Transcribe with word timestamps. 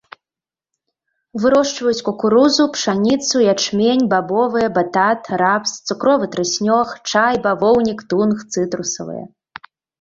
Вырошчваюць 1.43 2.01
кукурузу, 2.07 2.63
пшаніцу, 2.77 3.35
ячмень, 3.53 4.03
бабовыя, 4.15 4.73
батат, 4.79 5.31
рапс, 5.45 5.71
цукровы 5.91 6.33
трыснёг, 6.39 6.87
чай, 7.15 7.33
бавоўнік, 7.47 7.99
тунг, 8.11 8.37
цытрусавыя. 8.53 9.25